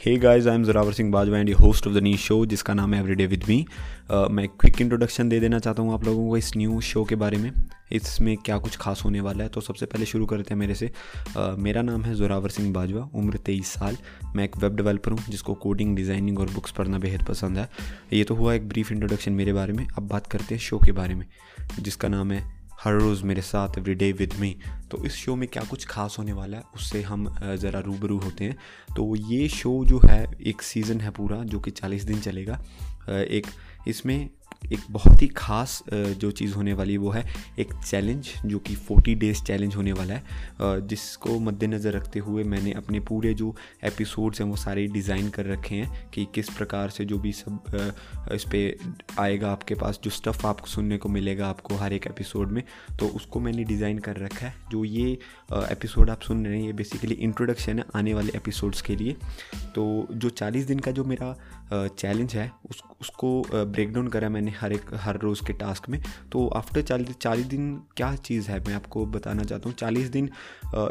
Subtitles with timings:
[0.00, 2.94] Hey guys I am Zorawar Singh Bajwa and host of the new show जिसका नाम
[2.94, 3.56] है everyday with me
[4.10, 7.38] मैं quick introduction दे देना चाहता हूँ आप लोगों को इस न्यू शो के बारे
[7.38, 7.50] में।
[7.92, 9.48] इसमें क्या कुछ खास होने वाला है?
[9.48, 10.90] तो सबसे पहले शुरू करते हैं मेरे से।
[11.36, 13.96] Uh, मेरा नाम है जोरावर सिंह बाजवा उम्र तेईस साल।
[14.36, 17.68] मैं एक वेब डेवलपर हूँ जिसको कोडिंग डिज़ाइनिंग और बुक्स पढ़ना बेहद पसंद है।
[18.12, 20.92] ये तो हुआ एक ब्रीफ इंट्रोडक्शन मेरे बारे में। अब बात करते हैं शो के
[20.92, 21.26] बारे में
[21.78, 22.42] जिसका नाम है
[22.84, 24.56] हर रोज़ मेरे साथ एवरी डे विद मी
[24.90, 28.44] तो इस शो में क्या कुछ खास होने वाला है, उससे हम ज़रा रूबरू होते
[28.44, 28.56] हैं।
[28.96, 32.54] तो ये शो जो है, एक सीज़न है पूरा, जो कि चालीस दिन चलेगा।
[33.10, 33.46] एक,
[33.88, 34.30] इसमें
[34.72, 37.24] एक बहुत ही ख़ास जो चीज़ होने वाली वो है,
[37.58, 42.72] एक चैलेंज जो कि 40 डेज़ चैलेंज होने वाला है। जिसको मद्देनज़र रखते हुए मैंने
[42.72, 43.54] अपने पूरे जो
[43.84, 48.28] एपिसोड्स हैं वो सारे डिज़ाइन कर रखे हैं कि किस प्रकार से जो भी सब
[48.32, 52.50] इस पर आएगा आपके पास, जो स्टफ़ आपको सुनने को मिलेगा आपको हर एक एपिसोड
[52.50, 52.62] में।
[52.98, 55.12] तो उसको मैंने डिज़ाइन कर रखा है। जो ये
[55.52, 59.16] एपिसोड आप सुन रहे हैं, ये बेसिकली इंट्रोडक्शन है आने वाले एपिसोड्स के लिए।
[59.74, 61.34] तो जो चालीस दिन का जो मेरा
[61.72, 66.00] चैलेंज है, उस, उसको ब्रेक डाउन करा मैंने। हर एक, हर रोज़ के टास्क में।
[66.32, 70.30] तो आफ्टर चालीस चालीस दिन क्या चीज़ है, मैं आपको बताना चाहता हूँ। चालीस दिन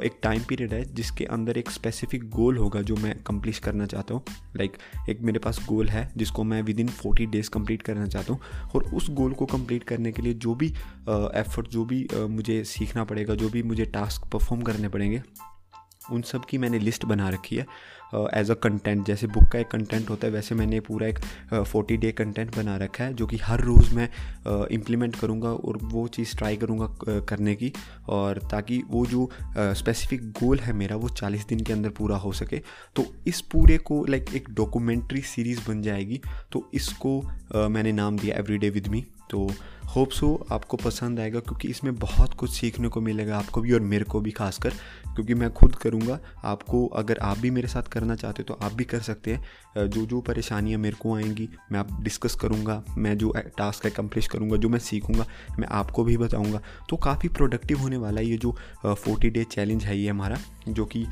[0.03, 4.13] एक टाइम पीरियड है जिसके अंदर एक स्पेसिफिक गोल होगा जो मैं कंप्लीट करना चाहता
[4.13, 4.23] हूँ।
[4.57, 4.77] लाइक
[5.09, 8.69] एक मेरे पास गोल है जिसको मैं within forty days complete करना चाहता हूँ।
[8.75, 10.67] और उस गोल को कंप्लीट करने के लिए जो भी
[11.07, 15.21] एफर्ट जो भी मुझे सीखना पड़ेगा, जो भी मुझे टास्क परफॉर्म करने पड़ेंगे
[16.11, 17.65] उन सब की मैंने लिस्ट बना रखी है
[18.33, 21.19] एज अ कंटेंट जैसे बुक का एक कंटेंट होता है वैसे मैंने पूरा एक
[21.63, 24.09] फोर्टी डे कंटेंट बना रखा है जो कि हर रोज़ मैं
[24.67, 27.73] इम्प्लीमेंट uh, करूँगा और वो चीज़ ट्राई करूँगा uh, करने की
[28.07, 32.17] और ताकि वो जो स्पेसिफिक uh, गोल है मेरा वो चालीस दिन के अंदर पूरा
[32.17, 32.61] हो सके।
[32.95, 37.21] तो इस पूरे को लाइक like, एक डॉक्यूमेंट्री सीरीज़ बन जाएगी तो इसको
[37.55, 39.51] uh, मैंने नाम दिया एवरी डे विद मी तो
[39.89, 43.79] होप सो आपको पसंद आएगा, क्योंकि इसमें बहुत कुछ सीखने को मिलेगा आपको भी और
[43.81, 44.69] मेरे को भी खासकर,
[45.15, 48.73] क्योंकि मैं खुद करूँगा। आपको अगर आप भी मेरे साथ करना चाहते हो तो आप
[48.73, 53.17] भी कर सकते हैं। जो जो परेशानियाँ मेरे को आएँगी, मैं आप डिस्कस करूँगा, मैं
[53.17, 55.25] जो टास्क है कंप्लीट करूँगा, जो मैं सीखूँगा,
[55.59, 59.85] मैं आपको भी बताऊँगा। तो काफ़ी प्रोडक्टिव होने वाला है ये जो फोर्टी डे चैलेंज
[59.85, 61.05] है ये हमारा, जो कि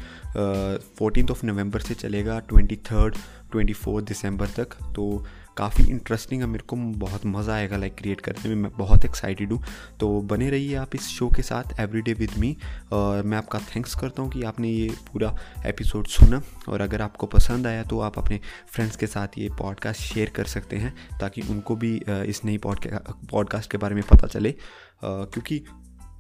[0.97, 3.15] फोर्टीन ऑफ़ नवंबर से चलेगा ट्वेंटी थर्ड
[3.51, 5.25] ट्वेंटी फोर्थ दिसंबर तक। तो
[5.57, 9.51] काफ़ी इंटरेस्टिंग है, मेरे को बहुत मज़ा आएगा लाइक क्रिएट करने में मैं बहुत एक्साइटेड
[9.53, 9.61] हूँ।
[9.99, 12.55] तो बने रहिए आप इस शो के साथ एवरी डे विद मी
[12.93, 15.35] और मैं आपका थैंक्स करता हूँ कि आपने ये पूरा
[15.65, 20.01] एपिसोड सुना। और अगर आपको पसंद आया तो आप अपने फ्रेंड्स के साथ ये पॉडकास्ट
[20.03, 24.55] शेयर कर सकते हैं, ताकि उनको भी इस नई पॉडकास्ट के बारे में पता चले।
[25.03, 25.63] क्योंकि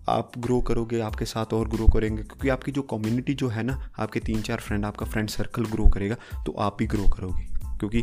[0.09, 3.79] आप ग्रो करोगे, आपके साथ और ग्रो करेंगे। क्योंकि आपकी जो कम्युनिटी जो है ना,
[3.99, 6.15] आपके तीन चार फ्रेंड आपका फ्रेंड सर्कल ग्रो करेगा
[6.45, 8.02] तो आप भी ग्रो करोगे। ਕਿਉਂਕਿ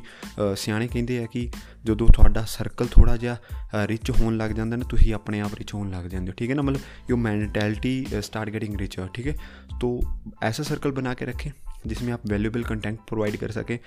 [0.56, 1.52] ਸਿਆਣੇ ਕਹਿੰਦੇ ਆ ਕਿ
[1.86, 3.38] ਜਦੋਂ ਤੁਹਾਡਾ ਸਰਕਲ ਥੋੜਾ ਜਿਹਾ
[3.86, 6.56] ਰਿਚ ਹੋਣ ਲੱਗ ਜਾਂਦਾ ਨਾ ਤੁਸੀਂ ਆਪਣੇ ਆਪ ਰਿਚ ਹੋਣ ਲੱਗ ਜਾਂਦੇ ਹੋ ਠੀਕ ਹੈ
[6.56, 6.82] ਨਾ मतलब
[7.12, 9.36] your mentality start getting richer ठीक है
[9.82, 9.90] तो
[10.44, 11.52] ऐसा सर्कल बना के रखें
[11.87, 13.79] जिसमें आप वैल्यूबल कंटेंट प्रोवाइड कर सकें।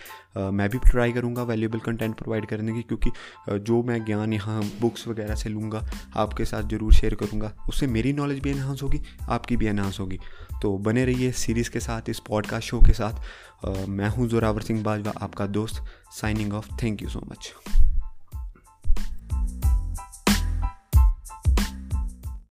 [0.52, 3.12] मैं भी ट्राई करूँगा वैल्यूबल कंटेंट प्रोवाइड करने की, क्योंकि
[3.50, 5.86] जो मैं ज्ञान यहाँ बुक्स वगैरह से लूँगा,
[6.16, 10.20] आपके साथ ज़रूर शेयर करूँगा। उससे मेरी नॉलेज भी एनहांस होगी, आपकी भी एनहांस होगी।
[10.62, 14.84] तो बने रहिए सीरीज़ के साथ, इस पॉडकास्ट शो के साथ। मैं हूँ जोरावर सिंह
[14.84, 15.84] बाजवा, आपका दोस्त
[16.14, 17.54] signing off thank you so much